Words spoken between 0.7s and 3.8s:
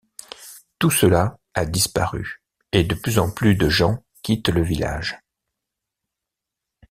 Tout cela a disparu et de plus en plus de